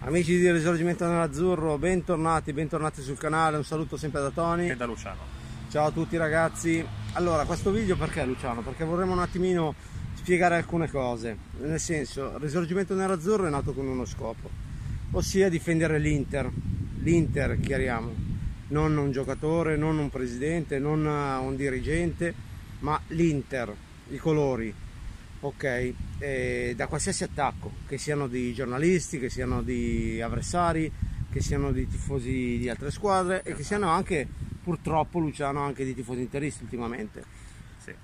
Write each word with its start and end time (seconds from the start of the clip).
Amici 0.00 0.38
di 0.38 0.50
Risorgimento 0.52 1.04
Nell'Azzurro, 1.06 1.76
bentornati, 1.76 2.52
bentornati 2.52 3.02
sul 3.02 3.18
canale, 3.18 3.56
un 3.56 3.64
saluto 3.64 3.96
sempre 3.96 4.20
da 4.20 4.30
Tony 4.30 4.70
e 4.70 4.76
da 4.76 4.86
Luciano. 4.86 5.20
Ciao 5.70 5.86
a 5.86 5.90
tutti 5.90 6.16
ragazzi. 6.16 6.86
Allora, 7.14 7.44
questo 7.44 7.72
video 7.72 7.96
perché 7.96 8.24
Luciano? 8.24 8.62
Perché 8.62 8.84
vorremmo 8.84 9.12
un 9.12 9.18
attimino 9.18 9.74
spiegare 10.14 10.54
alcune 10.54 10.88
cose. 10.88 11.36
Nel 11.62 11.80
senso, 11.80 12.38
Risorgimento 12.38 12.94
Nell'Azzurro 12.94 13.48
è 13.48 13.50
nato 13.50 13.72
con 13.72 13.88
uno 13.88 14.04
scopo, 14.04 14.48
ossia 15.10 15.48
difendere 15.48 15.98
l'Inter. 15.98 16.48
L'Inter, 17.00 17.58
chiariamo, 17.58 18.14
non 18.68 18.96
un 18.96 19.10
giocatore, 19.10 19.76
non 19.76 19.98
un 19.98 20.10
presidente, 20.10 20.78
non 20.78 21.04
un 21.04 21.56
dirigente, 21.56 22.32
ma 22.78 22.98
l'Inter, 23.08 23.74
i 24.10 24.16
colori, 24.16 24.72
ok, 25.40 25.92
eh, 26.18 26.72
da 26.76 26.86
qualsiasi 26.86 27.24
attacco, 27.24 27.72
che 27.86 27.98
siano 27.98 28.26
di 28.26 28.52
giornalisti, 28.52 29.18
che 29.18 29.30
siano 29.30 29.62
di 29.62 30.20
avversari, 30.20 30.90
che 31.30 31.40
siano 31.40 31.70
di 31.72 31.86
tifosi 31.86 32.58
di 32.58 32.68
altre 32.68 32.90
squadre 32.90 33.42
e 33.42 33.54
che 33.54 33.62
siano 33.62 33.88
anche, 33.88 34.26
purtroppo 34.62 35.18
Luciano, 35.18 35.62
anche 35.62 35.84
di 35.84 35.94
tifosi 35.94 36.20
interisti 36.20 36.64
ultimamente. 36.64 37.24
Sì, 37.78 37.94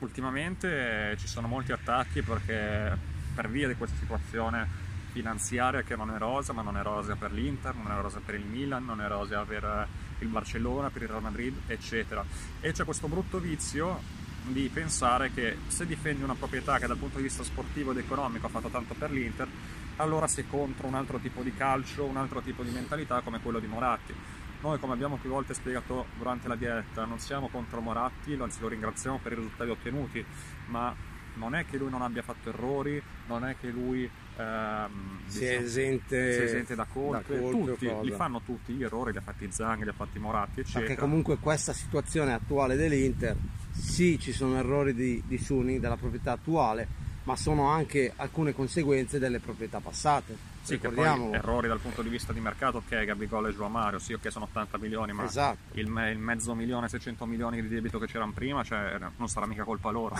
ultimamente 0.00 1.16
ci 1.18 1.26
sono 1.26 1.48
molti 1.48 1.72
attacchi 1.72 2.22
perché 2.22 2.96
per 3.34 3.48
via 3.48 3.68
di 3.68 3.74
questa 3.74 3.96
situazione 3.98 4.86
finanziaria 5.12 5.82
che 5.82 5.96
non 5.96 6.10
è 6.10 6.18
rosa, 6.18 6.52
ma 6.52 6.62
non 6.62 6.76
è 6.76 6.82
rosa 6.82 7.16
per 7.16 7.32
l'Inter, 7.32 7.74
non 7.74 7.90
è 7.90 8.00
rosa 8.00 8.20
per 8.24 8.34
il 8.34 8.44
Milan, 8.44 8.84
non 8.84 9.00
è 9.00 9.08
rosa 9.08 9.42
per 9.44 9.88
il 10.20 10.28
Barcellona, 10.28 10.90
per 10.90 11.02
il 11.02 11.08
Real 11.08 11.22
Madrid, 11.22 11.54
eccetera. 11.66 12.24
E 12.60 12.72
c'è 12.72 12.84
questo 12.84 13.08
brutto 13.08 13.38
vizio 13.38 14.26
di 14.46 14.70
pensare 14.72 15.32
che 15.32 15.56
se 15.66 15.86
difendi 15.86 16.22
una 16.22 16.34
proprietà 16.34 16.78
che 16.78 16.86
dal 16.86 16.96
punto 16.96 17.18
di 17.18 17.24
vista 17.24 17.42
sportivo 17.42 17.90
ed 17.90 17.98
economico 17.98 18.46
ha 18.46 18.50
fatto 18.50 18.68
tanto 18.68 18.94
per 18.94 19.10
l'Inter, 19.10 19.48
allora 19.96 20.26
sei 20.26 20.46
contro 20.46 20.86
un 20.86 20.94
altro 20.94 21.18
tipo 21.18 21.42
di 21.42 21.52
calcio, 21.54 22.04
un 22.04 22.16
altro 22.16 22.40
tipo 22.40 22.62
di 22.62 22.70
mentalità 22.70 23.20
come 23.20 23.40
quello 23.40 23.58
di 23.58 23.66
Moratti. 23.66 24.14
Noi, 24.60 24.78
come 24.80 24.94
abbiamo 24.94 25.16
più 25.16 25.30
volte 25.30 25.54
spiegato 25.54 26.06
durante 26.16 26.48
la 26.48 26.56
diretta, 26.56 27.04
non 27.04 27.20
siamo 27.20 27.48
contro 27.48 27.80
Moratti, 27.80 28.36
anzi 28.40 28.60
lo 28.60 28.68
ringraziamo 28.68 29.20
per 29.22 29.32
i 29.32 29.36
risultati 29.36 29.70
ottenuti, 29.70 30.24
ma 30.66 30.94
non 31.34 31.54
è 31.54 31.64
che 31.64 31.76
lui 31.76 31.90
non 31.90 32.02
abbia 32.02 32.22
fatto 32.22 32.48
errori, 32.48 33.00
non 33.26 33.44
è 33.44 33.54
che 33.58 33.68
lui 33.68 34.10
ehm, 34.36 35.20
si, 35.26 35.44
è 35.44 35.58
esente, 35.58 36.32
si, 36.32 36.40
è 36.40 36.42
esente, 36.42 36.74
da 36.74 36.86
colpe, 36.92 37.34
da 37.34 37.40
colpe 37.40 37.72
tutti, 37.72 37.90
li 38.02 38.10
fanno 38.10 38.40
tutti 38.42 38.72
gli 38.72 38.82
errori, 38.82 39.12
li 39.12 39.18
ha 39.18 39.22
fatti 39.22 39.48
Zang, 39.50 39.82
li 39.82 39.88
ha 39.88 39.92
fatti 39.92 40.18
Moratti, 40.18 40.60
eccetera. 40.60 40.86
Perché 40.86 41.00
comunque 41.00 41.38
questa 41.38 41.72
situazione 41.72 42.32
attuale 42.32 42.74
dell'Inter 42.76 43.36
sì 43.78 44.18
ci 44.18 44.32
sono 44.32 44.56
errori 44.56 44.94
di, 44.94 45.22
di 45.26 45.38
Suni 45.38 45.78
della 45.78 45.96
proprietà 45.96 46.32
attuale 46.32 47.06
ma 47.24 47.36
sono 47.36 47.68
anche 47.68 48.12
alcune 48.16 48.54
conseguenze 48.54 49.18
delle 49.18 49.38
proprietà 49.38 49.80
passate 49.80 50.56
sì, 50.68 50.78
che 50.78 50.90
poi 50.90 51.32
errori 51.32 51.66
dal 51.66 51.78
punto 51.78 52.02
di 52.02 52.10
vista 52.10 52.34
di 52.34 52.40
mercato, 52.40 52.78
ok, 52.78 53.04
Gabigol 53.04 53.48
e 53.48 53.54
Joao 53.54 53.70
Mario, 53.70 53.98
sì, 53.98 54.12
ok, 54.12 54.30
sono 54.30 54.44
80 54.50 54.76
milioni, 54.76 55.12
ma 55.12 55.24
esatto. 55.24 55.78
il, 55.78 55.86
me, 55.86 56.10
il, 56.10 56.18
mezzo 56.18 56.54
milione, 56.54 56.90
600 56.90 57.24
milioni 57.24 57.62
di 57.62 57.68
debito 57.68 57.98
che 57.98 58.06
c'erano 58.06 58.32
prima, 58.32 58.62
cioè, 58.62 58.98
non 59.16 59.28
sarà 59.28 59.46
mica 59.46 59.64
colpa 59.64 59.88
loro. 59.88 60.14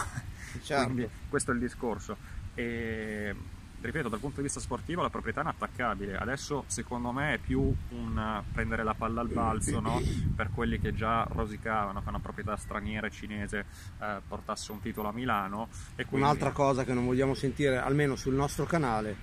Certo. 0.62 0.84
Quindi 0.90 1.06
questo 1.28 1.50
è 1.50 1.54
il 1.54 1.60
discorso. 1.60 2.16
E 2.54 3.34
ripeto, 3.80 4.08
dal 4.08 4.18
punto 4.18 4.36
di 4.36 4.42
vista 4.42 4.60
sportivo 4.60 5.02
la 5.02 5.10
proprietà 5.10 5.40
è 5.40 5.42
inattaccabile. 5.42 6.16
Adesso 6.16 6.64
secondo 6.66 7.12
me 7.12 7.34
è 7.34 7.38
più 7.38 7.74
un 7.90 8.42
prendere 8.52 8.82
la 8.82 8.94
palla 8.94 9.20
al 9.20 9.28
balzo 9.28 9.80
no? 9.80 10.00
per 10.34 10.50
quelli 10.52 10.80
che 10.80 10.94
già 10.94 11.26
rosicavano 11.30 12.02
che 12.02 12.08
una 12.08 12.20
proprietà 12.20 12.56
straniera 12.56 13.08
cinese 13.08 13.64
eh, 14.00 14.20
portasse 14.26 14.72
un 14.72 14.80
titolo 14.80 15.08
a 15.08 15.12
Milano. 15.12 15.68
Quindi... 15.94 16.16
Un'altra 16.16 16.50
cosa 16.50 16.84
che 16.84 16.92
non 16.92 17.04
vogliamo 17.04 17.34
sentire, 17.34 17.78
almeno 17.78 18.16
sul 18.16 18.34
nostro 18.34 18.64
canale, 18.64 19.16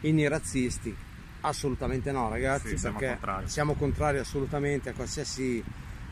inni 0.00 0.26
razzisti. 0.26 1.04
Assolutamente 1.42 2.10
no 2.10 2.28
ragazzi, 2.28 2.70
sì, 2.70 2.78
siamo 2.78 2.98
perché 2.98 3.14
contrari. 3.14 3.48
siamo 3.48 3.74
contrari 3.74 4.18
assolutamente 4.18 4.88
a 4.88 4.92
qualsiasi, 4.94 5.62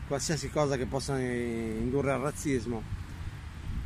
qualsiasi 0.07 0.49
cosa 0.49 0.77
che 0.77 0.85
possa 0.85 1.19
indurre 1.19 2.11
al 2.11 2.21
razzismo. 2.21 3.03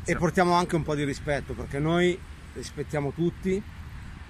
Sì. 0.02 0.12
E 0.12 0.16
portiamo 0.16 0.52
anche 0.52 0.76
un 0.76 0.82
po' 0.82 0.94
di 0.94 1.04
rispetto 1.04 1.54
perché 1.54 1.78
noi 1.78 2.18
rispettiamo 2.54 3.12
tutti, 3.12 3.62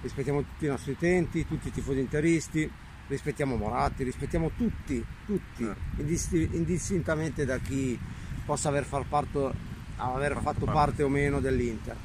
rispettiamo 0.01 0.41
tutti 0.41 0.65
i 0.65 0.69
nostri 0.69 0.91
utenti, 0.91 1.47
tutti 1.47 1.69
i 1.69 1.71
tifosi 1.71 1.99
interisti, 1.99 2.69
rispettiamo 3.07 3.55
Moratti, 3.55 4.03
rispettiamo 4.03 4.51
tutti, 4.55 5.03
tutti, 5.25 5.63
certo. 5.63 6.55
indistintamente 6.55 7.45
da 7.45 7.57
chi 7.57 7.99
possa 8.45 8.69
aver, 8.69 8.85
far 8.85 9.05
parto, 9.05 9.53
aver 9.97 10.39
fatto 10.41 10.65
parte 10.65 11.03
o 11.03 11.09
meno 11.09 11.39
dell'Inter. 11.39 11.95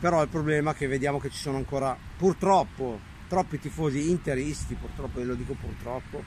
Però 0.00 0.22
il 0.22 0.28
problema 0.28 0.72
è 0.72 0.74
che 0.74 0.88
vediamo 0.88 1.20
che 1.20 1.30
ci 1.30 1.38
sono 1.38 1.58
ancora, 1.58 1.96
purtroppo, 2.16 2.98
troppi 3.28 3.60
tifosi 3.60 4.10
interisti, 4.10 4.74
purtroppo, 4.74 5.20
e 5.20 5.24
lo 5.24 5.34
dico 5.34 5.54
purtroppo, 5.54 6.22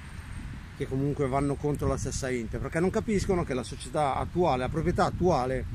che 0.78 0.88
comunque 0.88 1.28
vanno 1.28 1.56
contro 1.56 1.88
la 1.88 1.98
stessa 1.98 2.30
Inter, 2.30 2.62
perché 2.62 2.80
non 2.80 2.90
capiscono 2.90 3.44
che 3.44 3.54
la 3.54 3.64
società 3.64 4.16
attuale, 4.16 4.60
la 4.60 4.70
proprietà 4.70 5.06
attuale, 5.06 5.66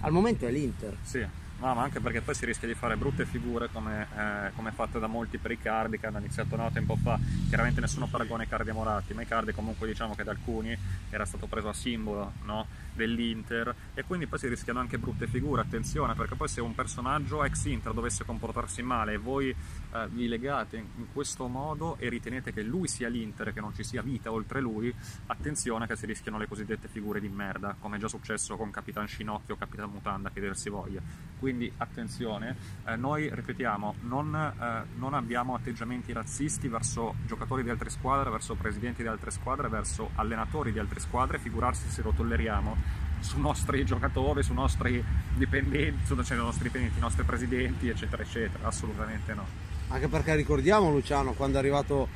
al 0.00 0.12
momento 0.12 0.46
è 0.46 0.50
l'Inter. 0.50 0.96
Sì 1.02 1.44
No, 1.58 1.74
ma 1.74 1.82
anche 1.82 2.00
perché 2.00 2.20
poi 2.20 2.34
si 2.34 2.44
rischia 2.44 2.68
di 2.68 2.74
fare 2.74 2.96
brutte 2.96 3.24
figure 3.24 3.70
come, 3.72 4.06
eh, 4.14 4.50
come 4.54 4.72
fatte 4.72 4.98
da 4.98 5.06
molti 5.06 5.38
per 5.38 5.52
i 5.52 5.58
cardi 5.58 5.98
che 5.98 6.06
hanno 6.06 6.18
iniziato 6.18 6.54
no, 6.54 6.70
tempo 6.70 6.96
fa. 6.96 7.18
Chiaramente 7.48 7.80
nessuno 7.80 8.06
paragona 8.08 8.42
i 8.42 8.48
cardi 8.48 8.70
a 8.70 8.74
Moratti, 8.74 9.14
ma 9.14 9.22
i 9.22 9.26
cardi 9.26 9.52
comunque 9.52 9.86
diciamo 9.86 10.14
che 10.14 10.22
da 10.22 10.32
alcuni 10.32 10.76
era 11.08 11.24
stato 11.24 11.46
preso 11.46 11.70
a 11.70 11.72
simbolo 11.72 12.32
no, 12.44 12.66
dell'Inter 12.96 13.74
e 13.94 14.02
quindi 14.04 14.26
poi 14.26 14.38
si 14.38 14.48
rischiano 14.48 14.80
anche 14.80 14.98
brutte 14.98 15.26
figure. 15.26 15.62
Attenzione 15.62 16.14
perché 16.14 16.34
poi 16.34 16.48
se 16.48 16.60
un 16.60 16.74
personaggio 16.74 17.44
ex 17.44 17.66
Inter 17.66 17.92
dovesse 17.92 18.24
comportarsi 18.24 18.82
male 18.82 19.12
e 19.12 19.16
voi 19.18 19.50
eh, 19.50 20.08
vi 20.08 20.26
legate 20.26 20.76
in 20.76 21.12
questo 21.12 21.46
modo 21.46 21.96
e 21.98 22.08
ritenete 22.08 22.52
che 22.52 22.62
lui 22.62 22.88
sia 22.88 23.08
l'Inter 23.08 23.48
e 23.48 23.52
che 23.52 23.60
non 23.60 23.74
ci 23.74 23.84
sia 23.84 24.02
vita 24.02 24.32
oltre 24.32 24.60
lui, 24.60 24.92
attenzione 25.26 25.86
che 25.86 25.96
si 25.96 26.06
rischiano 26.06 26.38
le 26.38 26.48
cosiddette 26.48 26.88
figure 26.88 27.20
di 27.20 27.28
merda, 27.28 27.76
come 27.78 27.96
è 27.96 28.00
già 28.00 28.08
successo 28.08 28.56
con 28.56 28.70
Capitan 28.70 29.06
Scinocchio 29.06 29.56
Capitan 29.56 29.90
Mutanda, 29.90 30.30
che 30.30 30.40
dir 30.40 30.56
si 30.56 30.70
voglia 30.70 31.02
quindi 31.38 31.70
attenzione, 31.76 32.56
eh, 32.86 32.96
noi 32.96 33.28
ripetiamo, 33.32 33.96
non, 34.02 34.34
eh, 34.34 34.98
non, 34.98 35.14
abbiamo 35.14 35.54
atteggiamenti 35.54 36.12
razzisti 36.12 36.68
verso 36.68 37.14
giocatori 37.26 37.62
di 37.62 37.70
altre 37.70 37.90
squadre, 37.90 38.30
verso 38.30 38.54
presidenti 38.54 39.02
di 39.02 39.08
altre 39.08 39.30
squadre, 39.30 39.68
verso 39.68 40.10
allenatori 40.14 40.72
di 40.72 40.78
altre 40.78 41.00
squadre, 41.00 41.38
figurarsi 41.38 41.88
se 41.88 42.02
lo 42.02 42.12
tolleriamo 42.12 42.76
su 43.20 43.38
nostri 43.38 43.84
giocatori, 43.84 44.42
su 44.42 44.52
nostri 44.52 45.02
dipendenti, 45.34 46.06
su 46.06 46.20
cioè, 46.22 46.36
nostri 46.36 46.64
dipendenti, 46.64 46.98
i 46.98 47.00
nostri 47.00 47.24
presidenti, 47.24 47.88
eccetera, 47.88 48.22
eccetera, 48.22 48.68
assolutamente 48.68 49.34
no. 49.34 49.46
Anche 49.88 50.08
perché 50.08 50.34
ricordiamo 50.34 50.90
Luciano, 50.90 51.32
quando 51.32 51.56
è 51.56 51.60
arrivato 51.60 52.08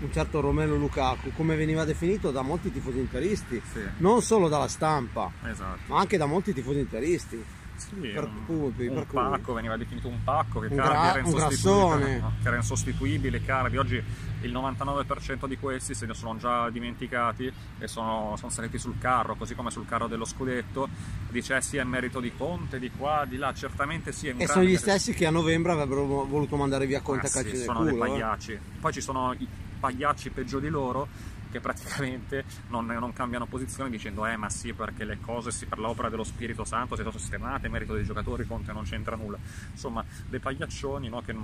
un 0.00 0.12
certo 0.12 0.40
Romelo 0.40 0.76
Lukaku, 0.76 1.32
come 1.32 1.56
veniva 1.56 1.84
definito 1.84 2.30
da 2.30 2.42
molti 2.42 2.72
tifosi 2.72 2.98
interisti, 2.98 3.60
sì. 3.72 3.80
non 3.98 4.22
solo 4.22 4.48
dalla 4.48 4.68
stampa, 4.68 5.30
esatto. 5.44 5.80
ma 5.86 5.98
anche 5.98 6.16
da 6.16 6.26
molti 6.26 6.54
tifosi 6.54 6.78
interisti 6.78 7.44
sì, 7.80 7.94
per 7.94 8.24
un, 8.24 8.44
cui, 8.44 8.86
un 8.88 8.94
per 8.94 9.06
pacco, 9.06 9.40
cui. 9.40 9.54
veniva 9.54 9.76
definito 9.76 10.08
un 10.08 10.22
pacco 10.22 10.60
che 10.60 10.66
un 10.66 10.76
gra- 10.76 11.10
era 11.10 11.18
insostituibile, 11.18 12.22
che 12.42 12.46
era 12.46 12.56
insostituibile, 12.56 13.42
Cardi, 13.42 13.76
oggi 13.78 14.02
il 14.42 14.52
99% 14.52 15.46
di 15.46 15.56
questi 15.58 15.94
se 15.94 16.04
ne 16.04 16.12
sono 16.12 16.36
già 16.36 16.68
dimenticati 16.68 17.50
e 17.78 17.88
sono, 17.88 18.34
sono 18.36 18.50
saliti 18.50 18.78
sul 18.78 18.98
carro, 18.98 19.34
così 19.34 19.54
come 19.54 19.70
sul 19.70 19.86
carro 19.86 20.06
dello 20.06 20.26
scudetto, 20.26 20.88
dice 21.30 21.56
eh 21.56 21.62
sì 21.62 21.78
è 21.78 21.84
merito 21.84 22.20
di 22.20 22.32
Conte, 22.36 22.78
di 22.78 22.90
qua, 22.90 23.24
di 23.26 23.38
là, 23.38 23.54
certamente 23.54 24.12
sì. 24.12 24.28
È 24.28 24.34
e 24.36 24.46
sono 24.46 24.64
gli 24.64 24.76
stessi 24.76 25.14
che 25.14 25.24
a 25.24 25.30
novembre 25.30 25.72
avrebbero 25.72 26.04
voluto 26.04 26.56
mandare 26.56 26.86
via 26.86 27.00
Conte 27.00 27.26
ah, 27.26 27.30
a 27.30 27.32
calcio 27.32 27.56
sì, 27.56 27.62
sono 27.62 27.78
culo, 27.78 27.90
dei 27.90 27.96
eh. 27.96 27.98
pagliacci. 27.98 28.52
Eh? 28.52 28.60
Poi 28.78 28.92
ci 28.92 29.00
sono 29.00 29.32
i 29.38 29.46
pagliacci 29.80 30.30
peggio 30.30 30.58
di 30.58 30.68
loro 30.68 31.08
che 31.50 31.60
praticamente 31.60 32.44
non, 32.68 32.86
non, 32.86 33.12
cambiano 33.12 33.46
posizione 33.46 33.90
dicendo 33.90 34.26
eh 34.26 34.36
ma 34.36 34.48
sì 34.48 34.72
perché 34.72 35.04
le 35.04 35.18
cose 35.20 35.50
per 35.66 35.78
l'opera 35.78 36.08
dello 36.08 36.24
Spirito 36.24 36.64
Santo 36.64 36.96
si 36.96 37.02
sono 37.02 37.16
sistemate, 37.16 37.68
merito 37.68 37.94
dei 37.94 38.04
giocatori, 38.04 38.46
Conte 38.46 38.72
non 38.72 38.84
c'entra 38.84 39.16
nulla. 39.16 39.38
Insomma, 39.70 40.04
dei 40.28 40.40
pagliaccioni 40.40 41.08
no, 41.08 41.20
che, 41.22 41.34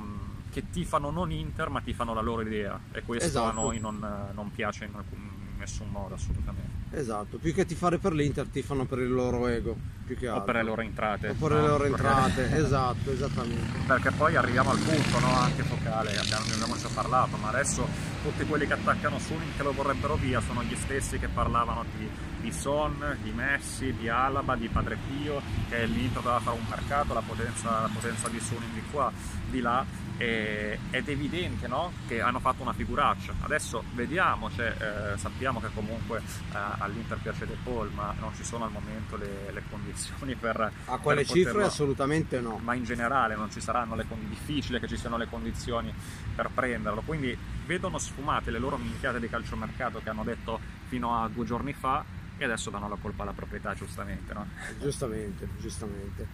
che 0.50 0.70
tifano 0.70 1.10
non 1.10 1.30
Inter 1.30 1.68
ma 1.68 1.80
tifano 1.80 2.14
la 2.14 2.22
loro 2.22 2.42
idea 2.42 2.78
e 2.92 3.02
questo 3.02 3.26
esatto. 3.26 3.48
a 3.48 3.52
noi 3.52 3.78
non, 3.80 3.98
non 4.32 4.50
piace 4.52 4.84
in, 4.84 4.92
in 4.92 5.36
nessun 5.58 5.88
modo 5.90 6.14
assolutamente. 6.14 6.76
Esatto, 6.92 7.38
più 7.38 7.52
che 7.52 7.66
tifare 7.66 7.98
per 7.98 8.12
l'Inter 8.12 8.46
tifano 8.46 8.84
per 8.84 8.98
il 9.00 9.10
loro 9.10 9.48
ego, 9.48 9.76
più 10.06 10.16
che 10.16 10.28
altro. 10.28 10.42
O 10.42 10.44
per 10.44 10.54
le 10.54 10.62
loro 10.62 10.82
entrate. 10.82 11.28
O 11.30 11.34
per 11.34 11.50
no? 11.50 11.60
le 11.60 11.66
loro 11.66 11.84
entrate, 11.86 12.56
esatto, 12.56 13.10
esattamente. 13.10 13.78
Perché 13.86 14.10
poi 14.12 14.36
arriviamo 14.36 14.70
al 14.70 14.78
punto, 14.78 15.18
no? 15.18 15.32
anche 15.38 15.62
focale, 15.62 16.16
abbiamo, 16.16 16.44
abbiamo 16.52 16.76
già 16.76 16.88
parlato, 16.94 17.36
ma 17.36 17.48
adesso 17.48 17.86
tutti 18.26 18.44
quelli 18.44 18.66
che 18.66 18.72
attaccano 18.72 19.20
Sunin 19.20 19.54
che 19.56 19.62
lo 19.62 19.72
vorrebbero 19.72 20.16
via 20.16 20.40
sono 20.40 20.64
gli 20.64 20.74
stessi 20.74 21.16
che 21.16 21.28
parlavano 21.28 21.84
di, 21.96 22.10
di 22.40 22.50
Son, 22.50 23.16
di 23.22 23.30
Messi, 23.30 23.94
di 23.94 24.08
Alaba, 24.08 24.56
di 24.56 24.66
Padre 24.66 24.98
Pio, 25.06 25.40
che 25.68 25.86
l'Inter 25.86 26.22
doveva 26.22 26.40
fare 26.40 26.56
un 26.58 26.66
mercato, 26.68 27.14
la 27.14 27.22
potenza, 27.22 27.82
la 27.82 27.90
potenza 27.92 28.28
di 28.28 28.40
Sunin 28.40 28.72
di 28.74 28.82
qua, 28.90 29.12
di 29.48 29.60
là 29.60 29.84
e, 30.16 30.78
ed 30.90 31.08
è 31.08 31.10
evidente 31.12 31.68
no? 31.68 31.92
che 32.08 32.20
hanno 32.20 32.40
fatto 32.40 32.62
una 32.62 32.72
figuraccia. 32.72 33.32
Adesso 33.42 33.84
vediamo, 33.94 34.50
cioè, 34.50 34.74
eh, 35.14 35.18
sappiamo 35.18 35.60
che 35.60 35.68
comunque 35.72 36.18
eh, 36.18 36.56
all'Inter 36.78 37.18
piace 37.18 37.46
De 37.46 37.56
Paul, 37.62 37.90
ma 37.94 38.12
non 38.18 38.34
ci 38.34 38.42
sono 38.42 38.64
al 38.64 38.72
momento 38.72 39.16
le, 39.16 39.52
le 39.52 39.62
condizioni 39.70 40.34
per... 40.36 40.72
A 40.86 40.98
quelle 40.98 41.22
per 41.22 41.30
cifre 41.30 41.62
assolutamente 41.62 42.40
no. 42.40 42.58
Ma 42.62 42.74
in 42.74 42.82
generale 42.82 43.36
non 43.36 43.52
ci 43.52 43.60
saranno 43.60 43.94
le 43.94 44.04
condizioni, 44.08 44.34
difficile 44.46 44.80
che 44.80 44.88
ci 44.88 44.96
siano 44.96 45.16
le 45.16 45.28
condizioni 45.28 45.92
per 46.34 46.50
prenderlo, 46.52 47.02
quindi 47.04 47.36
vedono 47.66 47.98
sfumate 48.16 48.50
le 48.50 48.58
loro 48.58 48.78
minchiate 48.78 49.20
di 49.20 49.28
calciomercato 49.28 50.00
che 50.02 50.08
hanno 50.08 50.24
detto 50.24 50.58
fino 50.88 51.22
a 51.22 51.28
due 51.28 51.44
giorni 51.44 51.74
fa 51.74 52.02
e 52.38 52.44
adesso 52.44 52.70
danno 52.70 52.88
la 52.88 52.96
colpa 53.00 53.22
alla 53.22 53.32
proprietà 53.32 53.74
giustamente 53.74 54.32
no? 54.32 54.46
giustamente 54.80 55.46
giustamente. 55.60 56.26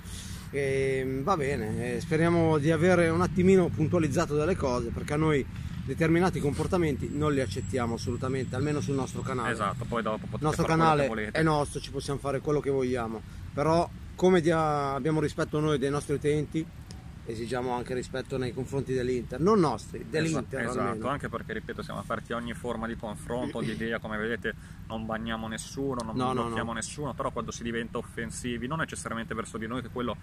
E, 0.51 0.99
ehm, 1.01 1.23
va 1.23 1.37
bene 1.37 1.95
eh, 1.95 2.01
speriamo 2.01 2.59
di 2.59 2.71
avere 2.71 3.09
un 3.09 3.21
attimino 3.21 3.67
puntualizzato 3.69 4.37
delle 4.37 4.55
cose 4.55 4.91
perché 4.91 5.15
a 5.15 5.17
noi 5.17 5.45
determinati 5.85 6.39
comportamenti 6.39 7.11
non 7.13 7.33
li 7.33 7.41
accettiamo 7.41 7.95
assolutamente 7.95 8.55
almeno 8.55 8.81
sul 8.81 8.95
nostro 8.95 9.23
canale. 9.23 9.53
Esatto 9.53 9.85
poi 9.85 10.03
dopo 10.03 10.27
il 10.31 10.39
nostro 10.41 10.65
canale 10.65 11.31
è 11.33 11.43
nostro 11.43 11.81
ci 11.81 11.91
possiamo 11.91 12.21
fare 12.21 12.39
quello 12.39 12.61
che 12.61 12.71
vogliamo. 12.71 13.21
Però 13.53 13.89
come 14.15 14.39
abbiamo 14.39 15.21
rispetto 15.21 15.59
noi 15.59 15.79
dei 15.79 15.91
nostri 15.91 16.15
utenti 16.15 16.65
esigiamo 17.25 17.73
anche 17.73 17.95
rispetto 17.95 18.37
nei 18.37 18.53
confronti 18.53 18.93
dell'Inter, 18.93 19.41
non 19.41 19.61
nostri, 19.61 20.07
dell'Inter. 20.09 20.63
Esatto, 20.63 20.81
esatto, 20.81 21.09
anche 21.09 21.29
perché 21.29 21.53
ripeto 21.53 21.83
siamo 21.83 22.01
aperti 22.01 22.33
a 22.33 22.37
ogni 22.37 22.55
forma 22.55 22.87
di 22.87 22.97
confronto, 22.97 23.61
di 23.61 23.71
idea, 23.71 23.99
come 23.99 24.17
vedete 24.17 24.55
non 24.89 25.07
bagniamo 25.07 25.47
nessuno, 25.49 26.01
non 26.05 26.17
no, 26.17 26.33
blocchiamo 26.33 26.59
no, 26.59 26.65
no. 26.65 26.73
nessuno, 26.73 27.15
però 27.15 27.31
quando 27.31 27.51
si 27.51 27.63
diventa 27.63 27.99
offensivi, 27.99 28.67
non 28.67 28.79
necessariamente 28.79 29.35
verso 29.35 29.59
di 29.59 29.67
noi, 29.67 29.83
che 29.83 29.89
quello 29.89 30.17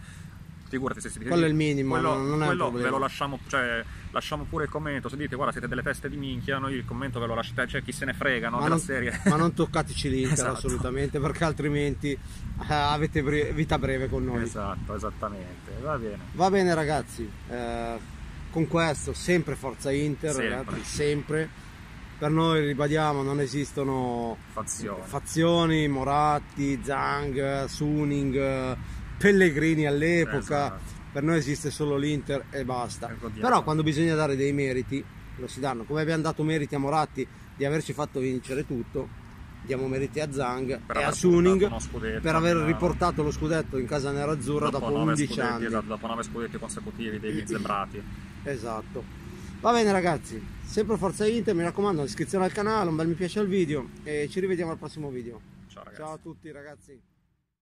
figurati 0.70 1.02
se 1.02 1.10
si 1.10 1.20
quello 1.20 1.46
è 1.46 1.48
il 1.48 1.56
minimo 1.56 1.94
quello, 1.94 2.16
non 2.18 2.44
è 2.44 2.46
quello 2.46 2.72
ve 2.72 2.90
lo 2.90 2.98
lasciamo 2.98 3.40
cioè 3.48 3.84
lasciamo 4.12 4.46
pure 4.48 4.66
il 4.66 4.70
commento 4.70 5.10
se 5.10 5.18
dite 5.18 5.36
guarda 5.36 5.52
siete 5.52 5.68
delle 5.68 5.84
teste 5.84 6.10
di 6.10 6.16
minchia 6.16 6.58
noi 6.58 6.76
il 6.76 6.86
commento 6.86 7.20
ve 7.20 7.26
lo 7.26 7.36
lasciate 7.36 7.68
cioè 7.68 7.84
chi 7.84 7.92
se 7.92 8.06
ne 8.06 8.14
frega 8.14 8.50
no, 8.50 8.60
ma, 8.60 8.68
non, 8.68 8.80
serie. 8.80 9.20
ma 9.26 9.36
non 9.36 9.54
toccateci 9.54 10.10
l'Inter 10.10 10.34
esatto. 10.34 10.52
assolutamente 10.54 11.20
perché 11.20 11.44
altrimenti 11.44 12.12
eh, 12.12 12.74
avete 12.74 13.22
bre 13.22 13.52
vita 13.52 13.78
breve 13.78 14.08
con 14.08 14.24
noi 14.24 14.44
esatto 14.44 14.96
esattamente 14.96 15.72
va 15.82 15.98
bene 15.98 16.20
va 16.34 16.50
bene 16.50 16.74
ragazzi 16.74 17.30
eh, 17.50 17.98
con 18.52 18.68
questo 18.68 19.14
sempre 19.14 19.56
forza 19.56 19.92
Inter 19.92 20.32
sempre. 20.32 20.50
Ragazzi, 20.50 20.84
sempre 20.84 21.68
per 22.20 22.32
noi 22.32 22.66
ribadiamo 22.66 23.24
non 23.24 23.40
esistono 23.40 24.36
fazioni, 24.52 25.02
fazioni 25.06 25.88
Moratti, 25.88 26.82
Zang, 26.84 27.64
Suning 27.64 28.78
Pellegrini 29.20 29.86
all'epoca, 29.86 30.66
esatto. 30.66 30.82
per 31.12 31.24
noi 31.24 31.38
esiste 31.38 31.70
solo 31.70 31.98
l'Inter 31.98 32.46
e 32.50 32.64
basta. 32.64 33.14
Però 33.40 33.64
quando 33.64 33.84
bisogna 33.84 34.16
dare 34.16 34.36
dei 34.36 34.54
meriti, 34.54 35.04
lo 35.36 35.48
si 35.48 35.60
danno. 35.60 35.84
Come 35.84 36.02
abbiamo 36.02 36.22
dato 36.22 36.42
meriti 36.44 36.76
a 36.76 36.80
Moratti 36.80 37.28
di 37.56 37.66
averci 37.66 37.92
fatto 37.92 38.22
vincere 38.22 38.66
tutto, 38.66 39.08
diamo 39.62 39.88
meriti 39.88 40.22
a 40.22 40.32
Zang 40.32 40.80
per 40.86 40.98
e 40.98 41.04
a 41.04 41.12
Suning 41.12 42.22
per 42.22 42.36
aver 42.36 42.58
riportato 42.58 43.22
lo 43.22 43.32
scudetto 43.32 43.78
in 43.78 43.86
casa 43.86 44.12
nerazzurra 44.12 44.70
dopo, 44.70 44.88
dopo 44.90 45.00
11 45.02 45.42
anni. 45.42 45.66
Esatto, 45.66 45.86
dopo 45.86 46.08
9 46.08 46.24
scudetti 46.24 46.58
consecutivi 46.58 47.20
dei 47.20 47.44
zebrati. 47.46 48.02
esatto. 48.44 49.04
Va 49.60 49.74
bene 49.74 49.92
ragazzi, 49.92 50.42
sempre 50.64 50.96
Forza 50.96 51.28
Inter, 51.28 51.54
mi 51.54 51.64
raccomando 51.64 52.04
iscrizione 52.04 52.46
al 52.46 52.54
canale, 52.54 52.90
un 52.90 52.96
bel 52.96 53.08
mi 53.08 53.14
piace 53.16 53.40
al 53.40 53.48
video 53.48 53.90
e 54.04 54.30
ci 54.30 54.40
rivediamo 54.40 54.72
al 54.72 54.78
prossimo 54.78 55.10
video. 55.10 55.42
Ciao, 55.68 55.84
Ciao 55.94 56.14
a 56.14 56.18
tutti 56.18 56.50
ragazzi. 56.50 57.19